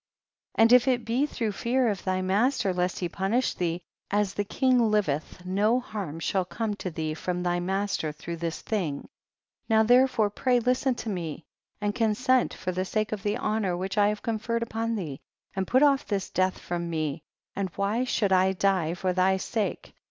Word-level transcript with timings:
And 0.55 0.73
if 0.73 0.87
it 0.87 1.05
be 1.05 1.27
through 1.27 1.51
fear 1.51 1.87
of 1.87 2.03
thy 2.03 2.23
master 2.23 2.73
lest 2.73 2.97
he 2.97 3.07
punish 3.07 3.53
thee, 3.53 3.83
as 4.09 4.33
the 4.33 4.43
king 4.43 4.89
liveth 4.89 5.45
no 5.45 5.79
harm 5.79 6.19
shall 6.19 6.43
come 6.43 6.73
to 6.77 6.89
thee 6.89 7.13
from 7.13 7.43
thy 7.43 7.59
master 7.59 8.11
through 8.11 8.37
this 8.37 8.61
thing; 8.63 9.07
now 9.69 9.83
therefore 9.83 10.31
pray 10.31 10.59
listen 10.59 10.95
to 10.95 11.09
me, 11.09 11.45
and 11.79 11.93
consent 11.93 12.51
for 12.51 12.71
the 12.71 12.83
sake 12.83 13.11
of 13.11 13.21
the 13.21 13.37
honor 13.37 13.77
which 13.77 13.95
I 13.95 14.07
have 14.07 14.23
conferred 14.23 14.63
upon 14.63 14.95
thee, 14.95 15.19
and 15.55 15.67
put 15.67 15.83
off 15.83 16.07
this 16.07 16.31
death 16.31 16.57
from 16.57 16.89
me, 16.89 17.21
and 17.55 17.69
why 17.75 18.03
should 18.03 18.31
I 18.33 18.53
die 18.53 18.95
for 18.95 19.13
thy 19.13 19.37
sake 19.37 19.93